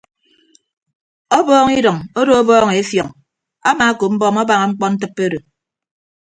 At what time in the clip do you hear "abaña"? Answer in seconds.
4.41-4.65